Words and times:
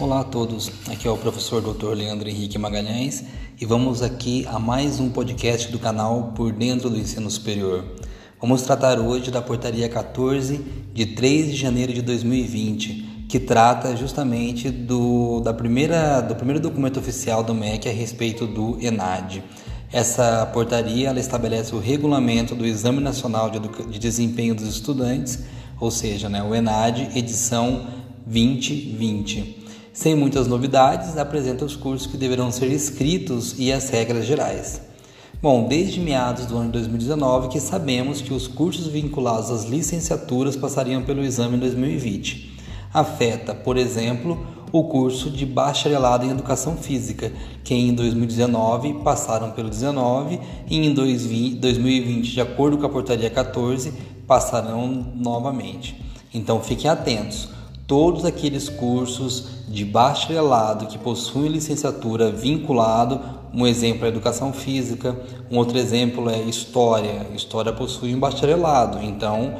Olá 0.00 0.20
a 0.20 0.24
todos, 0.24 0.70
aqui 0.88 1.08
é 1.08 1.10
o 1.10 1.16
professor 1.16 1.60
Dr. 1.60 1.88
Leandro 1.88 2.28
Henrique 2.28 2.56
Magalhães 2.56 3.24
e 3.60 3.66
vamos 3.66 4.00
aqui 4.00 4.46
a 4.46 4.56
mais 4.56 5.00
um 5.00 5.10
podcast 5.10 5.72
do 5.72 5.78
canal 5.80 6.34
Por 6.36 6.52
Dentro 6.52 6.88
do 6.88 6.96
Ensino 6.96 7.28
Superior. 7.28 7.84
Vamos 8.40 8.62
tratar 8.62 9.00
hoje 9.00 9.32
da 9.32 9.42
portaria 9.42 9.88
14 9.88 10.64
de 10.94 11.04
3 11.04 11.50
de 11.50 11.56
janeiro 11.56 11.92
de 11.92 12.00
2020, 12.02 13.26
que 13.28 13.40
trata 13.40 13.96
justamente 13.96 14.70
do, 14.70 15.40
da 15.40 15.52
primeira, 15.52 16.20
do 16.20 16.36
primeiro 16.36 16.60
documento 16.60 17.00
oficial 17.00 17.42
do 17.42 17.52
MEC 17.52 17.88
a 17.88 17.92
respeito 17.92 18.46
do 18.46 18.78
ENAD. 18.80 19.42
Essa 19.92 20.46
portaria 20.54 21.08
ela 21.08 21.18
estabelece 21.18 21.74
o 21.74 21.80
regulamento 21.80 22.54
do 22.54 22.64
Exame 22.64 23.00
Nacional 23.00 23.50
de, 23.50 23.58
de 23.58 23.98
Desempenho 23.98 24.54
dos 24.54 24.68
Estudantes, 24.68 25.40
ou 25.80 25.90
seja, 25.90 26.28
né, 26.28 26.40
o 26.40 26.54
ENAD 26.54 27.18
edição 27.18 27.84
2020. 28.24 29.57
Sem 29.98 30.14
muitas 30.14 30.46
novidades, 30.46 31.18
apresenta 31.18 31.64
os 31.64 31.74
cursos 31.74 32.06
que 32.06 32.16
deverão 32.16 32.52
ser 32.52 32.70
escritos 32.70 33.56
e 33.58 33.72
as 33.72 33.90
regras 33.90 34.26
gerais. 34.26 34.80
Bom, 35.42 35.66
desde 35.66 35.98
meados 35.98 36.46
do 36.46 36.56
ano 36.56 36.66
de 36.66 36.74
2019 36.74 37.48
que 37.48 37.58
sabemos 37.58 38.22
que 38.22 38.32
os 38.32 38.46
cursos 38.46 38.86
vinculados 38.86 39.50
às 39.50 39.64
licenciaturas 39.64 40.54
passariam 40.54 41.02
pelo 41.02 41.24
exame 41.24 41.56
em 41.56 41.58
2020. 41.58 42.60
Afeta, 42.94 43.56
por 43.56 43.76
exemplo, 43.76 44.46
o 44.70 44.84
curso 44.84 45.32
de 45.32 45.44
bacharelado 45.44 46.24
em 46.24 46.30
educação 46.30 46.76
física, 46.76 47.32
que 47.64 47.74
em 47.74 47.92
2019 47.92 49.00
passaram 49.02 49.50
pelo 49.50 49.68
19 49.68 50.38
e 50.70 50.78
em 50.78 50.94
2020, 50.94 52.34
de 52.34 52.40
acordo 52.40 52.78
com 52.78 52.86
a 52.86 52.88
portaria 52.88 53.30
14, 53.30 53.92
passarão 54.28 55.12
novamente. 55.16 56.00
Então 56.32 56.60
fiquem 56.60 56.88
atentos 56.88 57.57
todos 57.88 58.26
aqueles 58.26 58.68
cursos 58.68 59.46
de 59.66 59.82
bacharelado 59.82 60.86
que 60.86 60.98
possuem 60.98 61.48
licenciatura 61.48 62.30
vinculado, 62.30 63.18
um 63.52 63.66
exemplo 63.66 64.04
é 64.04 64.08
educação 64.08 64.52
física, 64.52 65.18
um 65.50 65.56
outro 65.56 65.78
exemplo 65.78 66.28
é 66.28 66.38
história. 66.42 67.26
História 67.34 67.72
possui 67.72 68.14
um 68.14 68.20
bacharelado, 68.20 69.02
então 69.02 69.54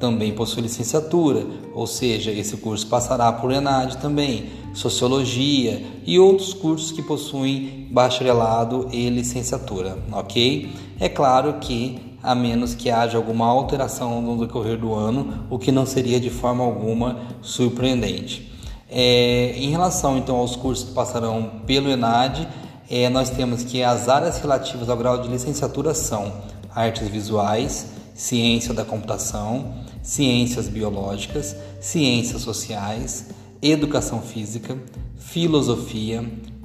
também 0.00 0.32
possui 0.32 0.62
licenciatura, 0.62 1.46
ou 1.74 1.86
seja, 1.86 2.30
esse 2.30 2.56
curso 2.56 2.86
passará 2.86 3.30
por 3.30 3.52
ENAD 3.52 3.98
também, 3.98 4.46
sociologia 4.72 5.84
e 6.06 6.18
outros 6.18 6.54
cursos 6.54 6.90
que 6.90 7.02
possuem 7.02 7.86
bacharelado 7.92 8.88
e 8.92 9.10
licenciatura, 9.10 9.98
ok? 10.10 10.72
É 10.98 11.08
claro 11.10 11.58
que 11.60 12.13
a 12.24 12.34
menos 12.34 12.74
que 12.74 12.90
haja 12.90 13.18
alguma 13.18 13.46
alteração 13.46 14.22
no 14.22 14.38
decorrer 14.38 14.78
do 14.78 14.94
ano, 14.94 15.44
o 15.50 15.58
que 15.58 15.70
não 15.70 15.84
seria 15.84 16.18
de 16.18 16.30
forma 16.30 16.64
alguma 16.64 17.18
surpreendente. 17.42 18.50
É, 18.88 19.54
em 19.58 19.70
relação 19.70 20.16
então 20.16 20.36
aos 20.36 20.56
cursos 20.56 20.88
que 20.88 20.94
passarão 20.94 21.60
pelo 21.66 21.90
ENAD, 21.90 22.48
é, 22.88 23.10
nós 23.10 23.28
temos 23.28 23.62
que 23.62 23.82
as 23.82 24.08
áreas 24.08 24.38
relativas 24.38 24.88
ao 24.88 24.96
grau 24.96 25.20
de 25.20 25.28
licenciatura 25.28 25.92
são 25.92 26.32
artes 26.74 27.06
visuais, 27.08 27.88
ciência 28.14 28.72
da 28.72 28.84
computação, 28.84 29.74
ciências 30.02 30.66
biológicas, 30.66 31.54
ciências 31.78 32.40
sociais, 32.40 33.26
educação 33.60 34.22
física, 34.22 34.78
filosofia, 35.16 36.24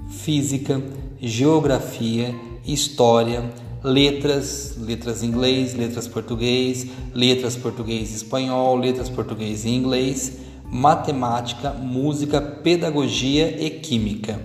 física, 0.09 0.81
geografia, 1.19 2.33
história, 2.65 3.49
letras, 3.83 4.75
letras 4.77 5.23
em 5.23 5.27
inglês, 5.27 5.73
letras 5.73 6.08
português, 6.08 6.88
letras 7.13 7.55
português 7.55 8.11
e 8.11 8.16
espanhol, 8.16 8.75
letras 8.75 9.09
português 9.09 9.66
e 9.66 9.69
inglês, 9.69 10.38
matemática, 10.66 11.71
música, 11.71 12.41
pedagogia 12.41 13.63
e 13.63 13.69
química. 13.69 14.39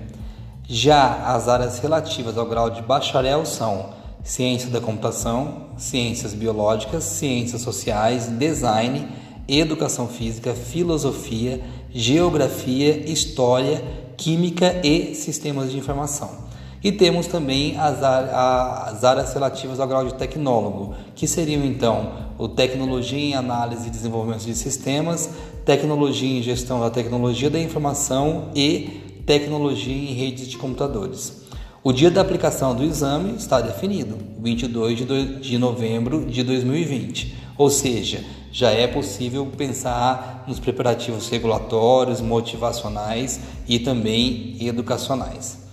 Já 0.66 1.34
as 1.34 1.48
áreas 1.48 1.78
relativas 1.78 2.38
ao 2.38 2.46
grau 2.46 2.70
de 2.70 2.80
bacharel 2.82 3.44
são 3.44 3.90
ciência 4.22 4.70
da 4.70 4.80
computação, 4.80 5.68
ciências 5.76 6.32
biológicas, 6.32 7.04
ciências 7.04 7.60
sociais, 7.60 8.28
design, 8.28 9.06
educação 9.46 10.08
física, 10.08 10.54
filosofia, 10.54 11.62
geografia, 11.92 13.10
história, 13.10 13.84
química 14.16 14.80
e 14.82 15.14
sistemas 15.14 15.70
de 15.70 15.76
informação. 15.76 16.43
E 16.84 16.92
temos 16.92 17.26
também 17.26 17.78
as, 17.78 18.02
as 18.02 19.02
áreas 19.04 19.32
relativas 19.32 19.80
ao 19.80 19.88
grau 19.88 20.04
de 20.04 20.12
tecnólogo, 20.12 20.94
que 21.14 21.26
seriam 21.26 21.64
então 21.64 22.12
o 22.36 22.46
tecnologia 22.46 23.18
em 23.18 23.34
análise 23.34 23.88
e 23.88 23.90
desenvolvimento 23.90 24.44
de 24.44 24.54
sistemas, 24.54 25.30
tecnologia 25.64 26.38
em 26.38 26.42
gestão 26.42 26.80
da 26.80 26.90
tecnologia 26.90 27.48
da 27.48 27.58
informação 27.58 28.50
e 28.54 29.22
tecnologia 29.24 29.94
em 29.94 30.12
redes 30.12 30.46
de 30.46 30.58
computadores. 30.58 31.42
O 31.82 31.90
dia 31.90 32.10
da 32.10 32.20
aplicação 32.20 32.74
do 32.74 32.84
exame 32.84 33.34
está 33.34 33.62
definido, 33.62 34.18
22 34.38 35.06
de 35.40 35.56
novembro 35.56 36.26
de 36.26 36.42
2020, 36.42 37.34
ou 37.56 37.70
seja, 37.70 38.22
já 38.52 38.70
é 38.70 38.86
possível 38.86 39.46
pensar 39.56 40.44
nos 40.46 40.60
preparativos 40.60 41.30
regulatórios, 41.30 42.20
motivacionais 42.20 43.40
e 43.66 43.78
também 43.78 44.58
educacionais. 44.60 45.63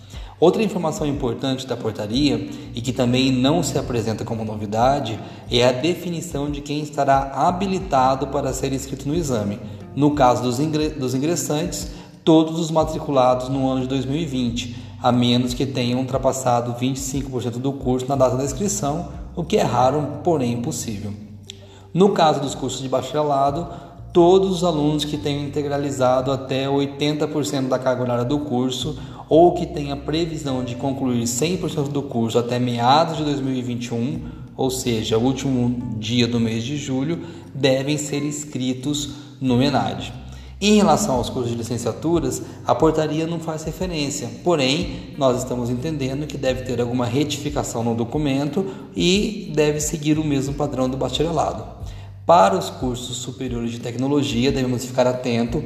Outra 0.41 0.63
informação 0.63 1.05
importante 1.05 1.67
da 1.67 1.77
portaria 1.77 2.49
e 2.73 2.81
que 2.81 2.91
também 2.91 3.31
não 3.31 3.61
se 3.61 3.77
apresenta 3.77 4.25
como 4.25 4.43
novidade 4.43 5.19
é 5.51 5.63
a 5.63 5.71
definição 5.71 6.49
de 6.49 6.61
quem 6.61 6.81
estará 6.81 7.31
habilitado 7.35 8.25
para 8.25 8.51
ser 8.51 8.73
inscrito 8.73 9.07
no 9.07 9.13
exame. 9.13 9.59
No 9.95 10.15
caso 10.15 10.41
dos 10.41 11.13
ingressantes, 11.13 11.91
todos 12.23 12.59
os 12.59 12.71
matriculados 12.71 13.49
no 13.49 13.69
ano 13.69 13.81
de 13.81 13.87
2020, 13.89 14.75
a 14.99 15.11
menos 15.11 15.53
que 15.53 15.63
tenham 15.63 15.99
ultrapassado 15.99 16.73
25% 16.73 17.59
do 17.59 17.73
curso 17.73 18.07
na 18.07 18.15
data 18.15 18.35
da 18.35 18.43
inscrição, 18.43 19.09
o 19.35 19.43
que 19.43 19.57
é 19.57 19.63
raro, 19.63 20.21
porém 20.23 20.59
possível. 20.59 21.13
No 21.93 22.13
caso 22.13 22.39
dos 22.39 22.55
cursos 22.55 22.81
de 22.81 22.89
bacharelado, 22.89 23.67
todos 24.11 24.49
os 24.49 24.63
alunos 24.63 25.05
que 25.05 25.17
tenham 25.17 25.43
integralizado 25.43 26.31
até 26.31 26.65
80% 26.65 27.67
da 27.67 27.77
carga 27.77 28.01
horária 28.01 28.25
do 28.25 28.39
curso 28.39 28.97
ou 29.31 29.53
que 29.53 29.65
tenha 29.65 29.95
previsão 29.95 30.61
de 30.61 30.75
concluir 30.75 31.23
100% 31.23 31.87
do 31.87 32.01
curso 32.01 32.37
até 32.37 32.59
meados 32.59 33.15
de 33.15 33.23
2021, 33.23 34.23
ou 34.57 34.69
seja, 34.69 35.17
o 35.17 35.23
último 35.23 35.95
dia 35.97 36.27
do 36.27 36.37
mês 36.37 36.65
de 36.65 36.75
julho, 36.75 37.17
devem 37.55 37.97
ser 37.97 38.25
inscritos 38.25 39.11
no 39.39 39.63
ENAD. 39.63 40.11
Em 40.59 40.75
relação 40.75 41.15
aos 41.15 41.29
cursos 41.29 41.49
de 41.49 41.57
licenciaturas, 41.57 42.41
a 42.67 42.75
portaria 42.75 43.25
não 43.25 43.39
faz 43.39 43.63
referência, 43.63 44.29
porém, 44.43 45.13
nós 45.17 45.37
estamos 45.37 45.69
entendendo 45.69 46.27
que 46.27 46.35
deve 46.35 46.63
ter 46.63 46.81
alguma 46.81 47.05
retificação 47.05 47.85
no 47.85 47.95
documento 47.95 48.65
e 48.93 49.49
deve 49.55 49.79
seguir 49.79 50.19
o 50.19 50.25
mesmo 50.25 50.55
padrão 50.55 50.89
do 50.89 50.97
bacharelado. 50.97 51.63
Para 52.25 52.57
os 52.57 52.69
cursos 52.69 53.15
superiores 53.15 53.71
de 53.71 53.79
tecnologia, 53.79 54.51
devemos 54.51 54.83
ficar 54.83 55.07
atento 55.07 55.63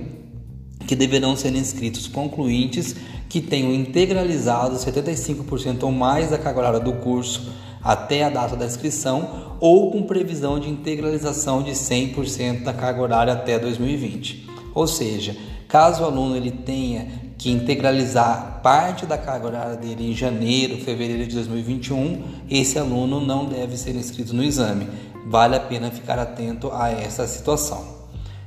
que 0.87 0.95
deverão 0.95 1.35
ser 1.35 1.55
inscritos 1.55 2.07
concluintes 2.07 2.95
que 3.27 3.41
tenham 3.41 3.73
integralizado 3.73 4.75
75% 4.75 5.83
ou 5.83 5.91
mais 5.91 6.29
da 6.29 6.37
carga 6.37 6.59
horária 6.59 6.79
do 6.79 6.93
curso 6.93 7.51
até 7.83 8.23
a 8.23 8.29
data 8.29 8.55
da 8.55 8.65
inscrição 8.65 9.57
ou 9.59 9.91
com 9.91 10.03
previsão 10.03 10.59
de 10.59 10.69
integralização 10.69 11.61
de 11.61 11.71
100% 11.71 12.63
da 12.63 12.73
carga 12.73 13.01
horária 13.01 13.33
até 13.33 13.59
2020. 13.59 14.49
Ou 14.73 14.87
seja, 14.87 15.35
caso 15.67 16.01
o 16.01 16.05
aluno 16.05 16.35
ele 16.35 16.51
tenha 16.51 17.07
que 17.37 17.51
integralizar 17.51 18.61
parte 18.63 19.05
da 19.05 19.17
carga 19.17 19.47
horária 19.47 19.75
dele 19.75 20.09
em 20.09 20.15
janeiro, 20.15 20.77
fevereiro 20.77 21.27
de 21.27 21.35
2021, 21.35 22.23
esse 22.49 22.79
aluno 22.79 23.19
não 23.19 23.45
deve 23.45 23.77
ser 23.77 23.95
inscrito 23.95 24.33
no 24.33 24.43
exame. 24.43 24.87
Vale 25.27 25.55
a 25.55 25.59
pena 25.59 25.91
ficar 25.91 26.17
atento 26.17 26.71
a 26.71 26.89
essa 26.89 27.27
situação. 27.27 27.83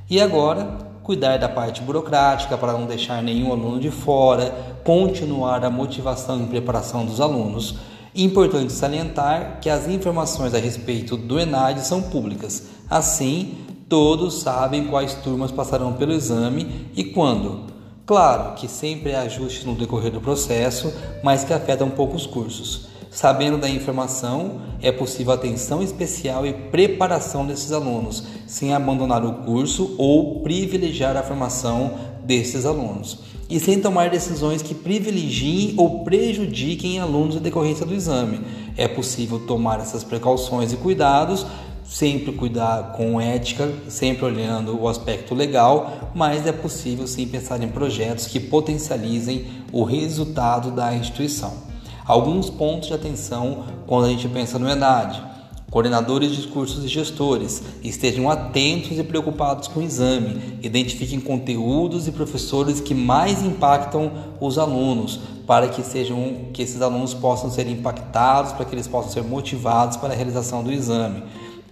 E 0.09 0.19
agora, 0.19 0.88
cuidar 1.09 1.39
da 1.39 1.49
parte 1.49 1.81
burocrática 1.81 2.55
para 2.55 2.73
não 2.73 2.85
deixar 2.85 3.23
nenhum 3.23 3.51
aluno 3.51 3.79
de 3.79 3.89
fora, 3.89 4.53
continuar 4.83 5.65
a 5.65 5.69
motivação 5.71 6.43
e 6.43 6.45
preparação 6.45 7.03
dos 7.03 7.19
alunos. 7.19 7.77
Importante 8.13 8.71
salientar 8.71 9.57
que 9.59 9.71
as 9.71 9.87
informações 9.87 10.53
a 10.53 10.59
respeito 10.59 11.17
do 11.17 11.39
ENAD 11.39 11.81
são 11.81 11.99
públicas, 11.99 12.67
assim, 12.87 13.57
todos 13.89 14.35
sabem 14.41 14.85
quais 14.85 15.15
turmas 15.15 15.51
passarão 15.51 15.93
pelo 15.93 16.13
exame 16.13 16.91
e 16.95 17.03
quando. 17.03 17.61
Claro 18.05 18.53
que 18.53 18.67
sempre 18.67 19.15
há 19.15 19.21
ajustes 19.21 19.65
no 19.65 19.73
decorrer 19.73 20.11
do 20.11 20.21
processo, 20.21 20.93
mas 21.23 21.43
que 21.43 21.53
afetam 21.53 21.89
poucos 21.89 22.27
cursos. 22.27 22.88
Sabendo 23.19 23.57
da 23.57 23.69
informação, 23.69 24.61
é 24.81 24.93
possível 24.93 25.33
atenção 25.33 25.83
especial 25.83 26.47
e 26.47 26.53
preparação 26.53 27.45
desses 27.45 27.73
alunos, 27.73 28.23
sem 28.47 28.73
abandonar 28.73 29.25
o 29.25 29.43
curso 29.43 29.93
ou 29.97 30.39
privilegiar 30.39 31.17
a 31.17 31.21
formação 31.21 31.95
desses 32.23 32.65
alunos. 32.65 33.19
E 33.49 33.59
sem 33.59 33.81
tomar 33.81 34.09
decisões 34.09 34.61
que 34.61 34.73
privilegiem 34.73 35.73
ou 35.75 36.05
prejudiquem 36.05 36.97
alunos 37.01 37.35
em 37.35 37.39
decorrência 37.39 37.85
do 37.85 37.93
exame. 37.93 38.39
É 38.77 38.87
possível 38.87 39.45
tomar 39.45 39.81
essas 39.81 40.01
precauções 40.01 40.71
e 40.71 40.77
cuidados 40.77 41.45
sempre 41.83 42.31
cuidar 42.31 42.93
com 42.93 43.19
ética, 43.19 43.69
sempre 43.89 44.23
olhando 44.23 44.79
o 44.79 44.87
aspecto 44.87 45.35
legal, 45.35 46.11
mas 46.15 46.47
é 46.47 46.53
possível 46.53 47.05
sim 47.05 47.27
pensar 47.27 47.61
em 47.61 47.67
projetos 47.67 48.27
que 48.27 48.39
potencializem 48.39 49.45
o 49.73 49.83
resultado 49.83 50.71
da 50.71 50.95
instituição. 50.95 51.67
Alguns 52.09 52.49
pontos 52.49 52.87
de 52.87 52.95
atenção 52.95 53.65
quando 53.85 54.05
a 54.05 54.09
gente 54.09 54.27
pensa 54.27 54.57
no 54.57 54.67
ENAD. 54.67 55.21
Coordenadores 55.69 56.35
de 56.35 56.47
cursos 56.47 56.83
e 56.83 56.87
gestores 56.87 57.61
estejam 57.83 58.27
atentos 58.31 58.97
e 58.97 59.03
preocupados 59.03 59.67
com 59.67 59.79
o 59.79 59.83
exame, 59.83 60.57
identifiquem 60.63 61.19
conteúdos 61.19 62.07
e 62.07 62.11
professores 62.11 62.81
que 62.81 62.95
mais 62.95 63.43
impactam 63.43 64.11
os 64.41 64.57
alunos, 64.57 65.19
para 65.45 65.67
que 65.67 65.83
sejam 65.83 66.47
que 66.51 66.63
esses 66.63 66.81
alunos 66.81 67.13
possam 67.13 67.51
ser 67.51 67.67
impactados, 67.67 68.53
para 68.53 68.65
que 68.65 68.73
eles 68.73 68.87
possam 68.87 69.11
ser 69.11 69.23
motivados 69.23 69.95
para 69.95 70.11
a 70.11 70.15
realização 70.15 70.63
do 70.63 70.71
exame. 70.71 71.21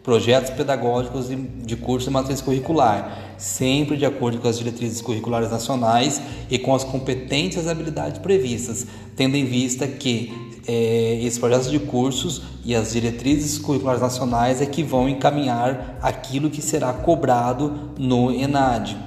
Projetos 0.07 0.51
pedagógicos 0.51 1.27
de, 1.27 1.36
de 1.36 1.75
curso 1.75 2.07
de 2.07 2.13
matriz 2.13 2.39
curricular, 2.39 3.36
sempre 3.38 3.98
de 3.98 4.06
acordo 4.06 4.38
com 4.38 4.48
as 4.48 4.57
diretrizes 4.57 5.01
curriculares 5.01 5.51
nacionais 5.51 6.21
e 6.50 6.57
com 6.57 6.74
as 6.74 6.86
competências 6.86 7.65
e 7.65 7.69
habilidades 7.69 8.18
previstas, 8.18 8.88
tendo 9.18 9.36
em 9.36 9.44
vista 9.44 9.86
que 9.86 10.31
é, 10.65 11.19
esses 11.21 11.38
projetos 11.38 11.69
de 11.69 11.80
cursos 11.80 12.42
e 12.63 12.74
as 12.74 12.94
diretrizes 12.94 13.57
curriculares 13.57 14.01
nacionais 14.01 14.62
é 14.62 14.65
que 14.65 14.81
vão 14.81 15.09
encaminhar 15.09 15.98
aquilo 16.01 16.50
que 16.50 16.62
será 16.62 16.94
cobrado 16.94 17.92
no 18.00 18.31
ENAD. 18.31 19.06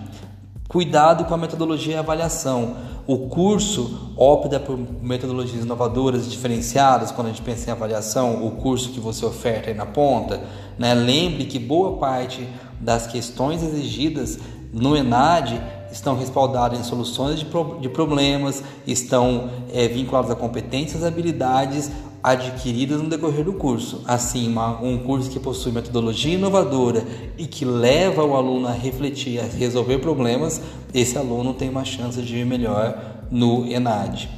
Cuidado 0.71 1.25
com 1.25 1.35
a 1.35 1.37
metodologia 1.37 1.95
e 1.95 1.97
avaliação. 1.97 2.77
O 3.05 3.27
curso 3.27 4.13
opta 4.17 4.61
por 4.61 4.79
metodologias 5.03 5.65
inovadoras 5.65 6.29
e 6.29 6.31
diferenciadas 6.31 7.11
quando 7.11 7.27
a 7.27 7.31
gente 7.31 7.43
pensa 7.43 7.69
em 7.69 7.73
avaliação, 7.73 8.47
o 8.47 8.53
curso 8.53 8.91
que 8.91 9.01
você 9.01 9.27
oferta 9.27 9.69
aí 9.69 9.75
na 9.75 9.85
ponta. 9.85 10.41
Né? 10.79 10.95
Lembre 10.95 11.47
que 11.47 11.59
boa 11.59 11.97
parte 11.97 12.49
das 12.79 13.05
questões 13.09 13.65
exigidas 13.65 14.39
no 14.73 14.97
ENAD 14.97 15.61
estão 15.91 16.17
respaldados 16.17 16.79
em 16.79 16.85
soluções 16.85 17.41
de, 17.41 17.47
pro, 17.47 17.81
de 17.81 17.89
problemas, 17.89 18.63
estão 18.87 19.51
é, 19.75 19.89
vinculados 19.89 20.31
a 20.31 20.37
competências 20.37 21.03
e 21.03 21.05
habilidades 21.05 21.91
adquiridas 22.23 23.01
no 23.01 23.09
decorrer 23.09 23.45
do 23.45 23.53
curso. 23.53 24.03
Assim, 24.07 24.49
uma, 24.49 24.81
um 24.81 24.99
curso 24.99 25.31
que 25.31 25.41
possui 25.41 25.73
metodologia 25.73 26.35
inovadora 26.35 27.05
e 27.39 27.47
que 27.47 27.65
leva 27.65 28.25
o 28.25 28.35
aluno 28.35 28.69
a 28.69 28.73
refletir, 28.73 29.41
a 29.41 29.45
resolver 29.45 29.99
problemas, 29.99 30.61
esse 30.93 31.17
aluno 31.17 31.55
tem 31.55 31.69
uma 31.69 31.85
chance 31.85 32.21
de 32.21 32.37
ir 32.37 32.47
melhor 32.47 33.27
no 33.31 33.67
ENAD. 33.67 34.29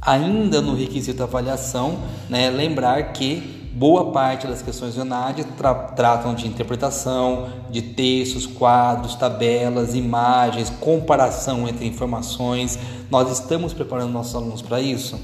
Ainda 0.00 0.60
no 0.60 0.74
requisito 0.74 1.22
avaliação, 1.22 1.98
né, 2.28 2.50
lembrar 2.50 3.12
que 3.12 3.58
Boa 3.78 4.10
parte 4.10 4.44
das 4.44 4.60
questões 4.60 4.96
do 4.96 5.02
ENAD 5.02 5.44
tra 5.56 5.72
tratam 5.72 6.34
de 6.34 6.48
interpretação, 6.48 7.48
de 7.70 7.80
textos, 7.80 8.44
quadros, 8.44 9.14
tabelas, 9.14 9.94
imagens, 9.94 10.68
comparação 10.68 11.68
entre 11.68 11.86
informações. 11.86 12.76
Nós 13.08 13.30
estamos 13.30 13.72
preparando 13.72 14.10
nossos 14.10 14.34
alunos 14.34 14.62
para 14.62 14.80
isso? 14.80 15.16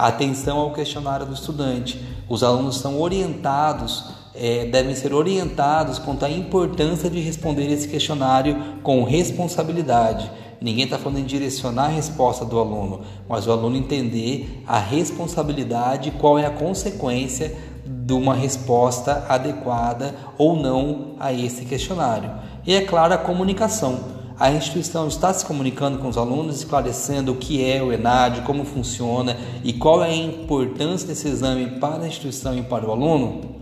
Atenção 0.00 0.56
ao 0.56 0.72
questionário 0.72 1.26
do 1.26 1.34
estudante. 1.34 2.02
Os 2.26 2.42
alunos 2.42 2.78
são 2.78 2.98
orientados, 2.98 4.06
é, 4.34 4.64
devem 4.64 4.94
ser 4.94 5.12
orientados 5.12 5.98
quanto 5.98 6.24
à 6.24 6.30
importância 6.30 7.10
de 7.10 7.20
responder 7.20 7.70
esse 7.70 7.86
questionário 7.86 8.56
com 8.82 9.04
responsabilidade. 9.04 10.30
Ninguém 10.58 10.84
está 10.84 10.96
falando 10.96 11.18
em 11.18 11.24
direcionar 11.24 11.84
a 11.84 11.88
resposta 11.88 12.46
do 12.46 12.58
aluno, 12.58 13.02
mas 13.28 13.46
o 13.46 13.52
aluno 13.52 13.76
entender 13.76 14.62
a 14.66 14.78
responsabilidade, 14.78 16.12
qual 16.12 16.38
é 16.38 16.46
a 16.46 16.50
consequência 16.50 17.54
de 17.84 18.14
uma 18.14 18.34
resposta 18.34 19.26
adequada 19.28 20.14
ou 20.38 20.56
não 20.56 21.14
a 21.20 21.30
esse 21.30 21.66
questionário. 21.66 22.30
E 22.66 22.72
é 22.72 22.80
claro, 22.80 23.12
a 23.12 23.18
comunicação. 23.18 24.19
A 24.40 24.50
instituição 24.50 25.06
está 25.06 25.34
se 25.34 25.44
comunicando 25.44 25.98
com 25.98 26.08
os 26.08 26.16
alunos, 26.16 26.56
esclarecendo 26.56 27.32
o 27.32 27.36
que 27.36 27.62
é 27.62 27.82
o 27.82 27.92
ENAD, 27.92 28.40
como 28.40 28.64
funciona 28.64 29.36
e 29.62 29.74
qual 29.74 30.02
é 30.02 30.08
a 30.08 30.16
importância 30.16 31.06
desse 31.06 31.28
exame 31.28 31.78
para 31.78 32.04
a 32.04 32.08
instituição 32.08 32.56
e 32.56 32.62
para 32.62 32.88
o 32.88 32.90
aluno? 32.90 33.56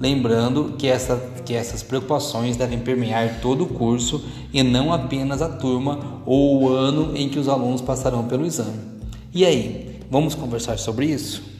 Lembrando 0.00 0.74
que, 0.78 0.88
essa, 0.88 1.16
que 1.44 1.52
essas 1.52 1.82
preocupações 1.82 2.56
devem 2.56 2.78
permear 2.78 3.42
todo 3.42 3.64
o 3.64 3.68
curso 3.74 4.24
e 4.54 4.62
não 4.62 4.90
apenas 4.90 5.42
a 5.42 5.50
turma 5.50 6.22
ou 6.24 6.62
o 6.62 6.68
ano 6.70 7.14
em 7.14 7.28
que 7.28 7.38
os 7.38 7.46
alunos 7.46 7.82
passarão 7.82 8.26
pelo 8.26 8.46
exame. 8.46 8.80
E 9.34 9.44
aí, 9.44 10.00
vamos 10.10 10.34
conversar 10.34 10.78
sobre 10.78 11.04
isso? 11.04 11.51